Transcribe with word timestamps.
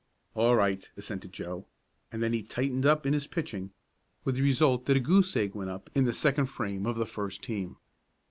"All 0.33 0.55
right," 0.55 0.89
assented 0.97 1.31
Joe, 1.31 1.67
and 2.11 2.23
then 2.23 2.33
he 2.33 2.41
"tightened 2.41 2.87
up," 2.87 3.05
in 3.05 3.13
his 3.13 3.27
pitching, 3.27 3.69
with 4.23 4.33
the 4.33 4.41
result 4.41 4.87
that 4.87 4.97
a 4.97 4.99
goose 4.99 5.35
egg 5.37 5.53
went 5.53 5.69
up 5.69 5.91
in 5.93 6.05
the 6.05 6.11
second 6.13 6.47
frame 6.47 6.87
of 6.87 6.95
the 6.95 7.05
first 7.05 7.43
team. 7.43 7.77